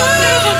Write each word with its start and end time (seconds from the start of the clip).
forever. 0.00 0.59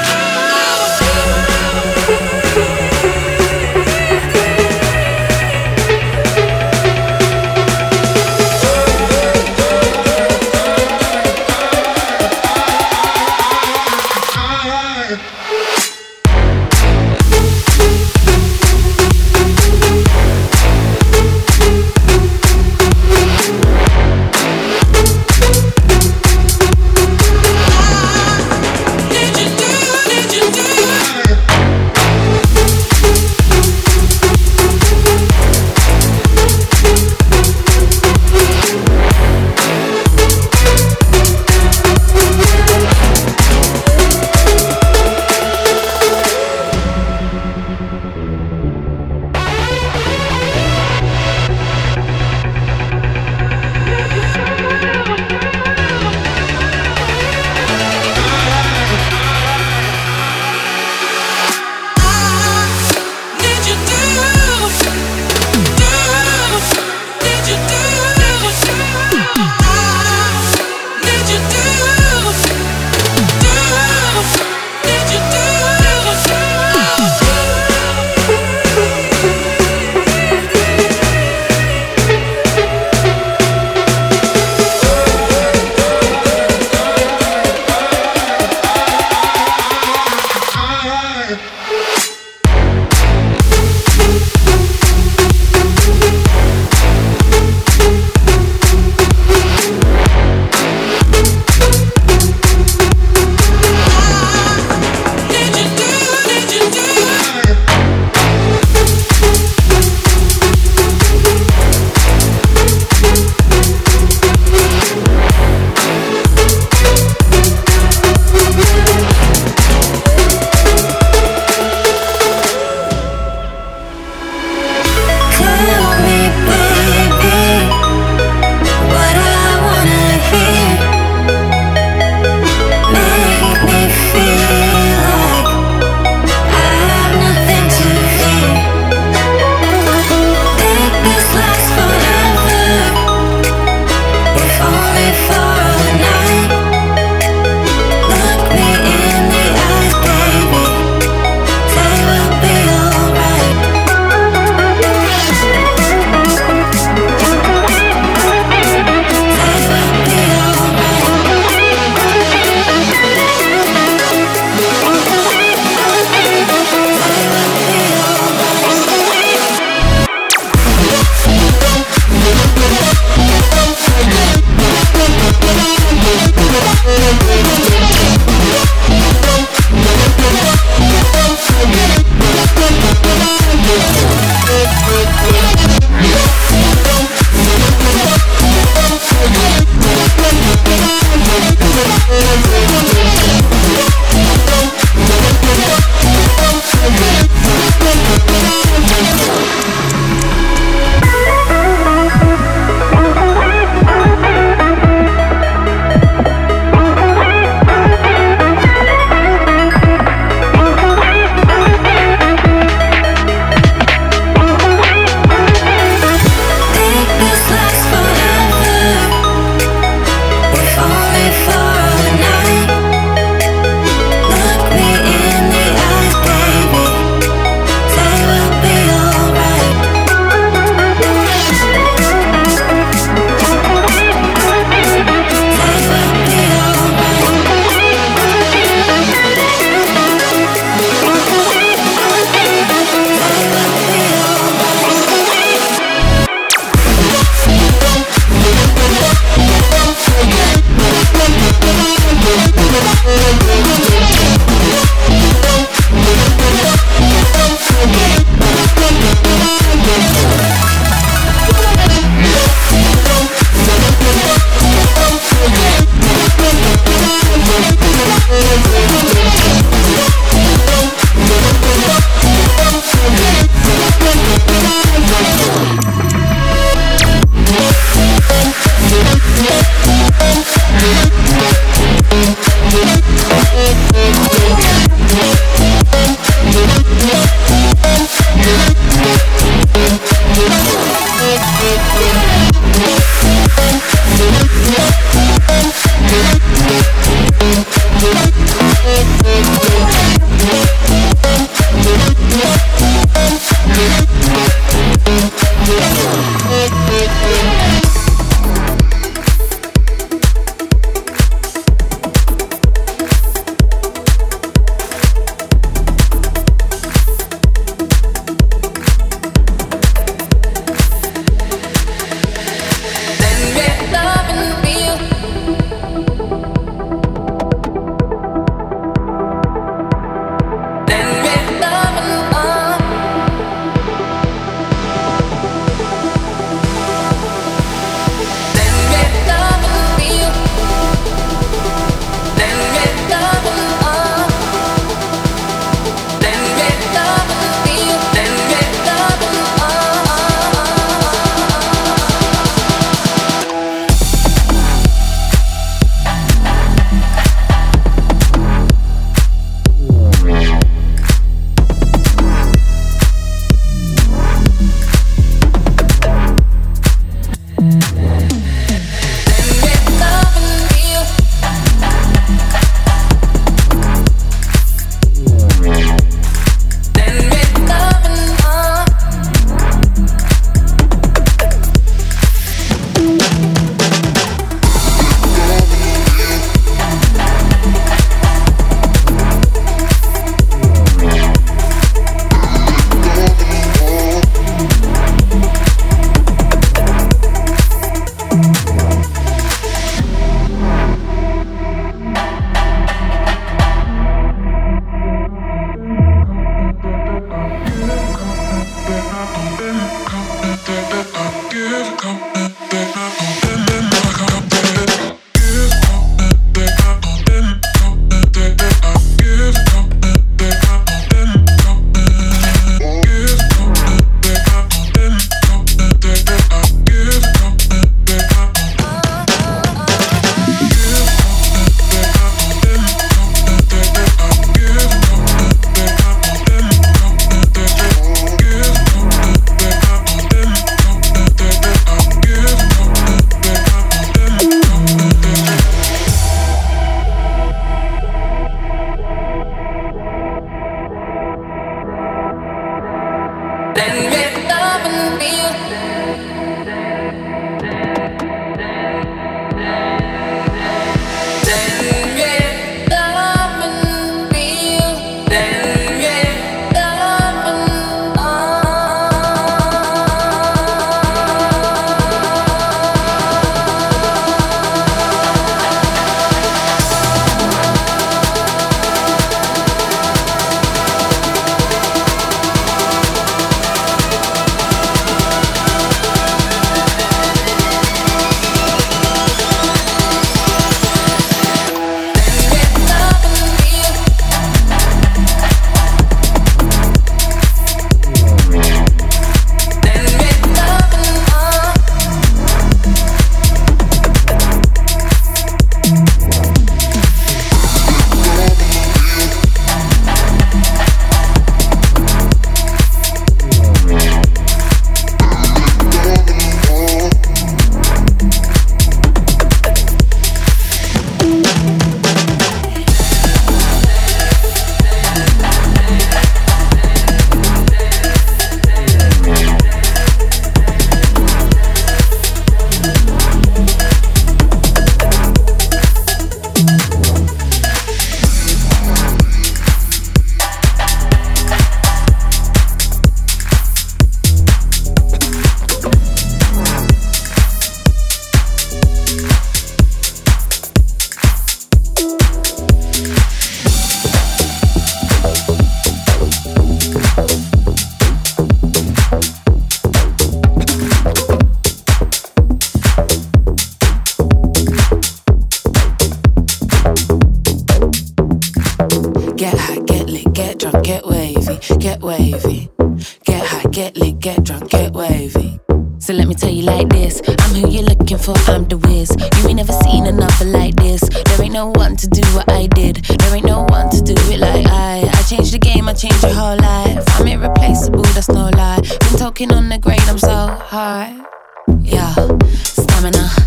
Stamina, 593.00 593.39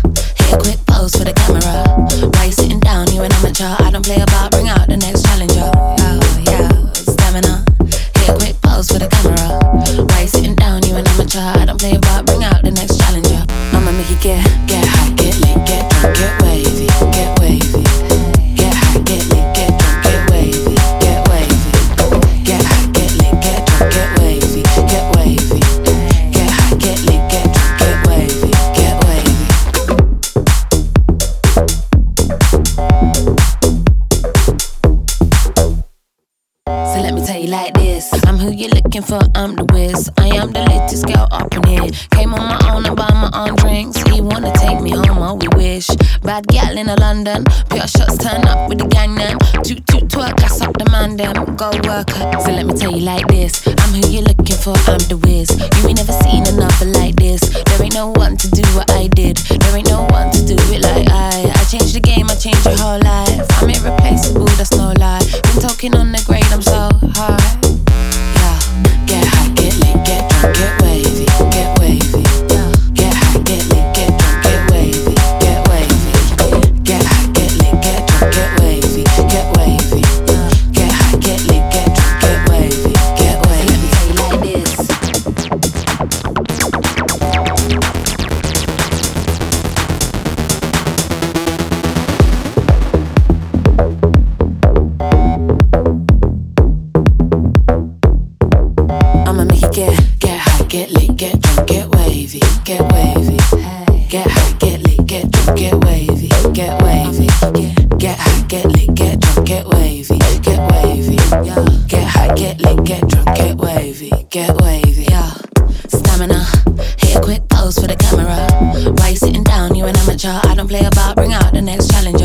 amateur. 120.04 120.40
I 120.44 120.54
don't 120.54 120.68
play 120.68 120.84
about, 120.84 121.16
bring 121.16 121.32
out 121.32 121.52
the 121.52 121.62
next 121.62 121.90
challenger. 121.90 122.23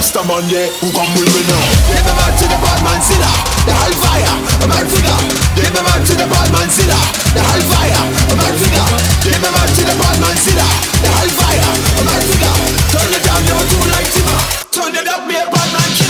Rasta 0.00 0.24
man, 0.24 0.48
yeah, 0.48 0.64
who 0.80 0.88
come 0.96 1.12
with 1.12 1.28
me 1.28 1.44
now? 1.44 1.60
Give 1.92 2.00
me 2.00 2.12
man 2.16 2.32
to 2.32 2.44
the 2.48 2.56
bad 2.56 2.80
man 2.80 3.04
silla, 3.04 3.28
the 3.68 3.72
hellfire, 3.76 4.32
a 4.32 4.66
man 4.72 4.88
figure. 4.88 5.12
Give 5.60 5.76
man 5.76 6.00
to 6.08 6.14
the 6.16 6.24
bad 6.24 6.48
man 6.56 6.70
silla, 6.72 6.96
the 7.36 7.40
hellfire, 7.44 8.00
a 8.00 8.34
man. 8.40 8.48
Give 8.56 9.36
man 9.44 9.68
to 9.76 9.82
the 9.84 9.94
bad 10.00 10.16
man 10.24 10.36
silla, 10.40 10.64
the 11.04 11.08
hellfire, 11.20 11.68
a 11.68 12.02
man. 12.08 12.16
Turn 12.16 13.12
it 13.12 13.22
down, 13.28 13.44
never 13.44 13.64
too 13.68 13.84
light, 13.92 14.08
Turn 14.72 14.96
it 14.96 15.04
up, 15.04 15.28
a 15.28 15.40
bad 15.52 15.68
man 15.68 15.90
killer. 15.92 16.09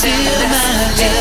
till 0.00 0.10
my 0.10 0.94
lips. 0.96 1.17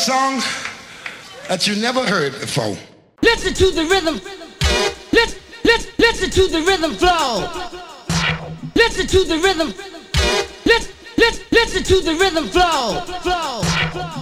Song 0.00 0.40
that 1.46 1.66
you 1.66 1.76
never 1.76 2.02
heard 2.06 2.32
before. 2.40 2.74
Listen 3.22 3.52
to 3.52 3.70
the 3.70 3.84
rhythm. 3.84 4.14
Listen, 5.12 5.38
listen, 5.62 5.92
listen 5.98 6.30
to 6.30 6.48
the 6.48 6.62
rhythm 6.62 6.94
flow. 6.94 7.44
Listen 8.74 9.06
to 9.06 9.24
the 9.24 9.36
rhythm. 9.36 9.74
Listen, 10.64 10.94
listen, 11.18 11.44
listen 11.52 11.82
to 11.84 12.00
the 12.00 12.14
rhythm 12.14 12.48
flow. 12.48 13.04
Flow. 13.20 13.60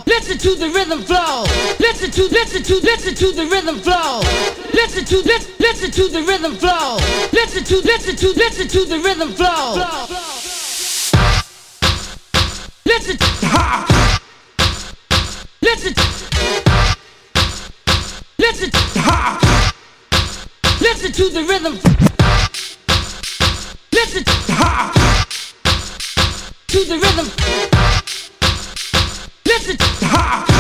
Listen 0.07 0.37
to 0.39 0.57
the 0.57 0.69
rhythm 0.75 1.03
flow. 1.03 1.45
Listen 1.79 2.11
to, 2.11 2.23
listen 2.25 2.63
to, 2.65 2.75
listen 2.83 3.15
to 3.15 3.33
the 3.33 3.47
rhythm 3.47 3.79
flow. 3.79 4.21
Listen 4.75 5.05
to, 5.05 5.17
listen, 5.23 5.53
listen 5.61 5.91
to 5.93 6.09
the 6.09 6.23
rhythm 6.23 6.57
flow. 6.57 6.97
Listen 7.33 7.63
to, 7.63 7.77
listen 7.87 8.17
to, 8.17 8.29
listen 8.35 8.67
to 8.67 8.85
the 8.85 8.99
rhythm 8.99 9.33
flow. 9.33 9.79
Listen. 12.85 13.98
Listen. 15.69 15.93
Listen. 18.39 18.71
Ha. 19.05 19.75
Listen 20.81 21.13
to 21.13 21.29
the 21.29 21.45
rhythm. 21.45 21.75
Listen 23.93 24.25
Ha. 24.57 24.93
to 26.69 26.85
the 26.87 26.95
rhythm. 26.95 27.27
Listen. 29.45 29.77
Listen. 29.77 30.58